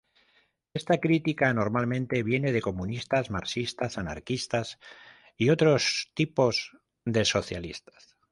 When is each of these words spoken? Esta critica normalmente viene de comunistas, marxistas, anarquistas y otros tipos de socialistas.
Esta 0.73 0.99
critica 0.99 1.53
normalmente 1.53 2.23
viene 2.31 2.51
de 2.55 2.59
comunistas, 2.59 3.29
marxistas, 3.29 3.99
anarquistas 3.99 4.79
y 5.37 5.49
otros 5.51 6.09
tipos 6.15 6.75
de 7.05 7.23
socialistas. 7.23 8.17